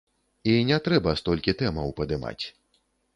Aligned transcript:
І 0.53 0.53
не 0.69 0.79
трэба 0.87 1.13
столькі 1.19 1.55
тэмаў 1.59 1.93
падымаць. 1.99 2.39